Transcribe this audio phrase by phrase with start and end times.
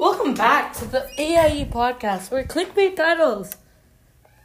[0.00, 3.54] Welcome back to the AIE podcast where clickbait titles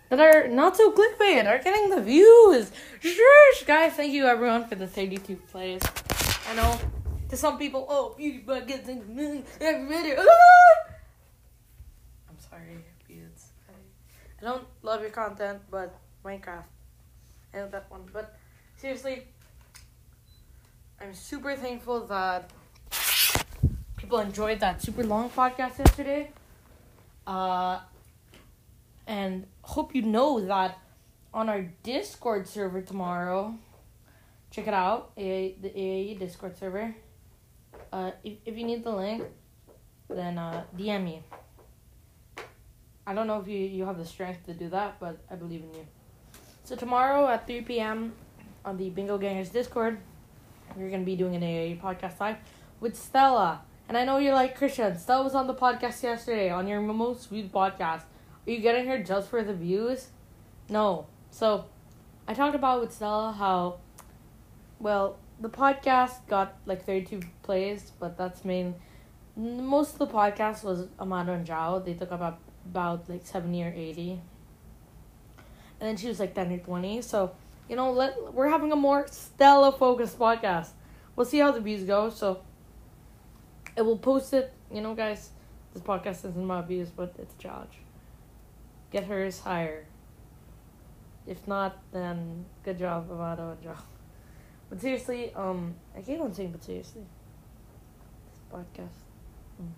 [0.09, 2.73] that are not so clickbait are getting the views.
[2.99, 5.81] Shush, guys, thank you everyone for the 32 plays.
[6.49, 6.77] I know
[7.29, 10.19] to some people, oh, beauty buckets and every minute.
[10.19, 10.91] Ah!
[12.29, 13.53] I'm sorry, beards.
[13.69, 16.65] I, don't love your content, but Minecraft.
[17.53, 18.01] I know that one.
[18.11, 18.37] But
[18.75, 19.23] seriously,
[20.99, 22.51] I'm super thankful that
[24.05, 26.29] people enjoyed that super long podcast yesterday.
[27.25, 27.79] Uh,
[29.07, 30.77] and hope you know that
[31.33, 33.55] on our Discord server tomorrow,
[34.51, 36.93] check it out, A- the AAE Discord server.
[37.91, 39.23] Uh, if, if you need the link,
[40.07, 41.23] then uh, DM me.
[43.07, 45.63] I don't know if you, you have the strength to do that, but I believe
[45.63, 45.87] in you.
[46.63, 48.13] So tomorrow at 3 p.m.
[48.63, 49.97] on the Bingo Gangers Discord,
[50.75, 52.37] we're gonna be doing an AAE podcast live
[52.79, 53.63] with Stella.
[53.87, 54.97] And I know you're like Christian.
[54.97, 58.01] Stella was on the podcast yesterday on your most viewed podcast.
[58.47, 60.07] Are you getting her just for the views?
[60.69, 61.05] No.
[61.29, 61.65] So,
[62.27, 63.77] I talked about with Stella how,
[64.79, 68.75] well, the podcast got like 32 plays, but that's main.
[69.35, 71.83] Most of the podcast was Amado and Zhao.
[71.83, 74.21] They took about about like 70 or 80.
[75.79, 77.01] And then she was like 10 or 20.
[77.01, 77.33] So,
[77.69, 80.69] you know, let we're having a more Stella focused podcast.
[81.15, 82.09] We'll see how the views go.
[82.09, 82.41] So,
[83.77, 84.53] I will post it.
[84.71, 85.31] You know, guys,
[85.73, 87.77] this podcast isn't my views, but it's a challenge.
[88.91, 89.85] Get hers higher.
[91.27, 93.75] If not, then good job, Amado and Joe.
[94.69, 97.03] But seriously, um, I keep on saying, but seriously,
[98.31, 99.03] this podcast.
[99.61, 99.71] Mm.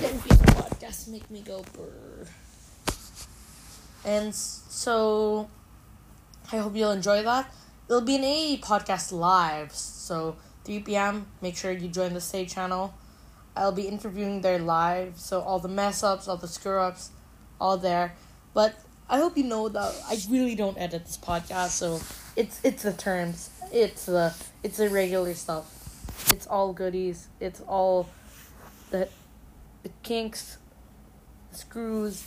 [0.00, 2.26] NP's podcasts make me go brr.
[4.04, 5.48] And so,
[6.50, 7.52] I hope you'll enjoy that.
[7.88, 11.26] It'll be an AE podcast live, so 3 p.m.
[11.40, 12.94] Make sure you join the stage channel.
[13.56, 17.10] I'll be interviewing there live, so all the mess ups, all the screw ups,
[17.60, 18.14] all there.
[18.54, 18.74] But
[19.08, 22.00] I hope you know that I really don't edit this podcast, so
[22.34, 28.08] it's it's the terms, it's the it's the regular stuff, it's all goodies, it's all
[28.90, 29.08] the
[29.82, 30.56] the kinks,
[31.50, 32.24] the screws,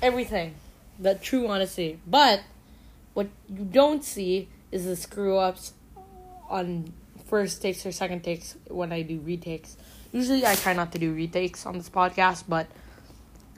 [0.00, 0.54] everything,
[1.00, 1.98] the true honesty.
[2.06, 2.42] But
[3.14, 5.72] what you don't see is the screw ups
[6.48, 6.92] on
[7.34, 9.76] first takes or second takes when I do retakes.
[10.12, 12.68] Usually I try not to do retakes on this podcast, but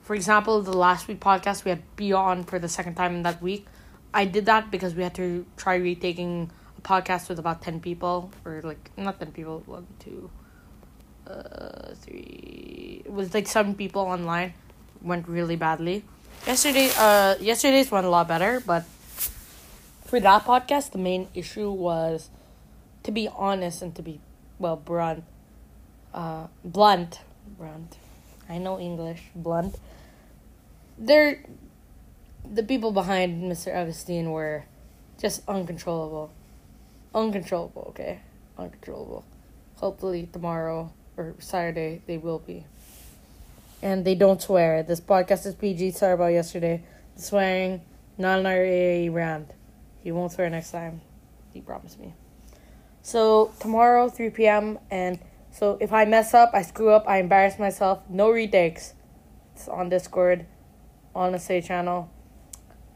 [0.01, 3.23] for example, the last week podcast we had Bia on for the second time in
[3.25, 3.67] that week.
[4.15, 8.33] I did that because we had to try retaking a podcast with about ten people
[8.47, 10.31] or like not ten people, one, two,
[11.27, 13.03] uh, three.
[13.05, 14.55] It was like seven people online.
[15.03, 16.03] Went really badly.
[16.47, 18.85] Yesterday, uh, yesterday's went a lot better, but
[20.07, 22.31] for that podcast, the main issue was
[23.07, 24.19] to be honest and to be
[24.59, 25.23] well blunt
[26.13, 27.21] uh blunt
[27.57, 27.97] blunt
[28.51, 29.79] i know english blunt.
[30.99, 31.45] They're
[32.43, 34.65] the people behind mr Augustine were
[35.21, 36.33] just uncontrollable.
[37.15, 38.21] Uncontrollable okay?
[38.59, 39.25] Uncontrollable.
[39.77, 42.65] Hopefully tomorrow or saturday they will be.
[43.83, 44.83] And they don't swear.
[44.83, 46.83] This podcast is pg sorry about yesterday.
[47.15, 47.83] Swearing
[48.19, 49.53] not an RAA brand
[50.03, 51.03] he won't swear next time.
[51.53, 52.15] He promised me
[53.07, 54.81] so tomorrow, 3 p.m.
[54.91, 55.21] And
[55.53, 58.95] so if I mess up, I screw up, I embarrass myself, no retakes.
[59.55, 60.45] It's on Discord,
[61.15, 62.11] on the Say channel.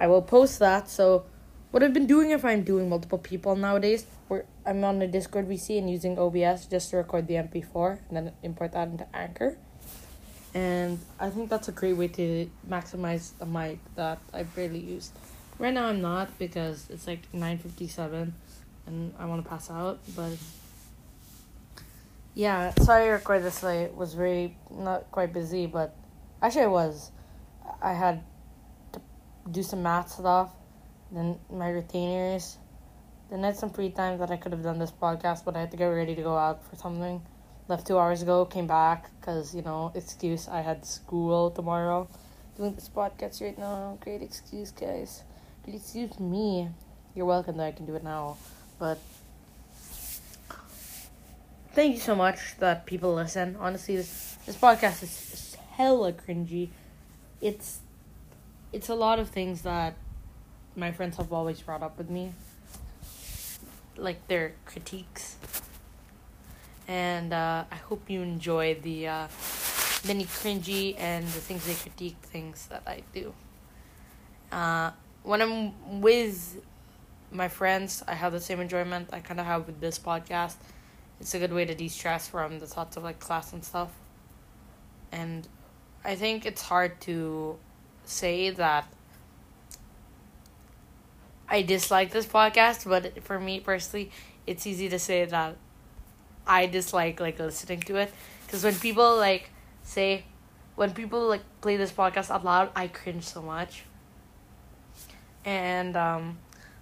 [0.00, 0.88] I will post that.
[0.88, 1.26] So
[1.70, 5.48] what I've been doing if I'm doing multiple people nowadays, where I'm on the Discord
[5.48, 9.58] VC and using OBS just to record the MP4 and then import that into Anchor.
[10.54, 15.12] And I think that's a great way to maximize the mic that I barely use.
[15.60, 18.34] Right now I'm not because it's like 957
[18.90, 20.00] and I want to pass out.
[20.14, 20.36] But
[22.34, 23.94] yeah, sorry I recorded this late.
[23.94, 25.96] Was very not quite busy, but
[26.42, 27.10] actually I was.
[27.80, 28.22] I had
[28.92, 29.00] to
[29.50, 30.50] do some math stuff,
[31.10, 32.58] then my retainers.
[33.30, 35.60] Then I had some free time that I could have done this podcast, but I
[35.60, 37.22] had to get ready to go out for something.
[37.68, 42.08] Left two hours ago, came back because you know excuse I had school tomorrow.
[42.56, 45.22] Doing this podcast right now, great excuse, guys.
[45.64, 46.68] Great excuse me.
[47.14, 48.36] You're welcome that I can do it now.
[48.80, 48.98] But
[51.74, 53.56] thank you so much that people listen.
[53.60, 56.70] Honestly, this this podcast is, hella cringy.
[57.42, 57.80] It's
[58.72, 59.96] it's a lot of things that
[60.74, 62.32] my friends have always brought up with me,
[63.98, 65.36] like their critiques.
[66.88, 69.28] And uh, I hope you enjoy the uh,
[70.06, 73.34] many cringy and the things they critique things that I do.
[74.50, 74.92] Uh,
[75.22, 76.64] when I'm with
[77.30, 80.56] my friends, I have the same enjoyment I kind of have with this podcast.
[81.20, 83.90] It's a good way to de stress from the thoughts of like class and stuff.
[85.12, 85.46] and
[86.04, 87.58] I think it's hard to
[88.04, 88.86] say that
[91.48, 94.10] I dislike this podcast, but for me personally,
[94.46, 95.56] it's easy to say that
[96.46, 98.12] I dislike like listening to it
[98.46, 99.50] because when people like
[99.82, 100.24] say
[100.76, 103.84] when people like play this podcast out loud, I cringe so much.
[105.44, 106.38] And um,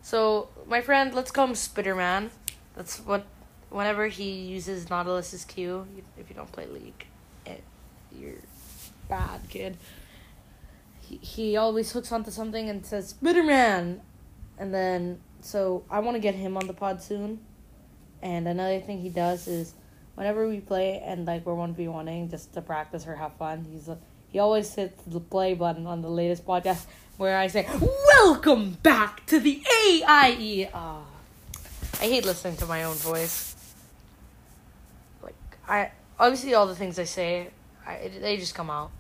[0.09, 2.31] so my friend, let's call him Spitterman.
[2.75, 3.27] That's what.
[3.69, 7.05] Whenever he uses Nautilus's Q, if you don't play League,
[7.45, 7.63] it,
[8.11, 8.41] you're
[9.11, 9.77] bad kid.
[11.03, 14.01] He he always hooks onto something and says Spitterman,
[14.57, 17.41] and then so I want to get him on the pod soon.
[18.23, 19.75] And another thing he does is
[20.15, 23.67] whenever we play and like we're one v oneing just to practice or have fun,
[23.71, 23.91] he's
[24.31, 26.87] he always hits the play button on the latest podcast
[27.17, 27.67] where I say,
[28.15, 31.03] "Welcome back to the AIE." Ah,
[32.01, 33.57] I hate listening to my own voice.
[35.23, 35.35] Like
[35.69, 37.49] I obviously all the things I say,
[37.87, 38.91] I they just come out.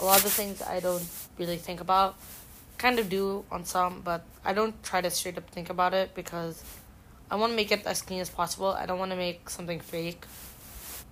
[0.00, 1.06] A lot of the things I don't
[1.38, 2.14] really think about,
[2.78, 6.14] kind of do on some, but I don't try to straight up think about it
[6.14, 6.62] because
[7.30, 8.68] I want to make it as clean as possible.
[8.68, 10.24] I don't want to make something fake.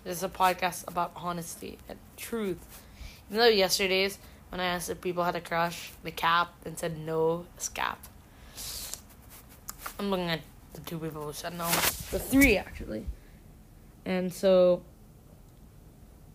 [0.04, 2.85] This is a podcast about honesty and truth.
[3.28, 4.18] Even though yesterday's
[4.50, 7.96] when I asked if people had a crush, the cap and said no, scap.
[9.98, 10.40] I'm looking at
[10.74, 11.66] the two people who said no.
[12.10, 13.06] The three actually.
[14.04, 14.82] And so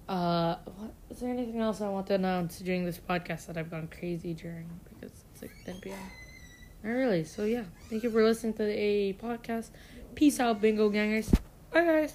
[0.10, 3.72] uh what is there anything else I want to announce during this podcast that I've
[3.72, 5.98] gone crazy during because it's like 10 p.m.
[6.84, 7.24] Not really.
[7.24, 7.64] So yeah.
[7.90, 9.70] Thank you for listening to the AE podcast.
[10.16, 11.30] Peace out, bingo gangers.
[11.72, 12.14] Bye guys.